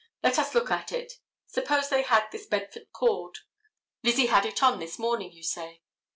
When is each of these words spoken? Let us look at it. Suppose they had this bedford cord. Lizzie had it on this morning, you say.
Let 0.23 0.39
us 0.39 0.55
look 0.55 0.71
at 0.71 0.91
it. 0.91 1.13
Suppose 1.45 1.89
they 1.89 2.01
had 2.01 2.25
this 2.31 2.47
bedford 2.47 2.91
cord. 2.91 3.37
Lizzie 4.01 4.25
had 4.25 4.47
it 4.47 4.63
on 4.63 4.79
this 4.79 4.97
morning, 4.97 5.31
you 5.31 5.43
say. 5.43 5.83